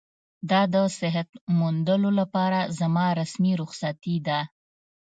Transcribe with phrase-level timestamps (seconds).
[0.49, 4.39] دا د صحت موندلو لپاره زما رسمي رخصتي ده.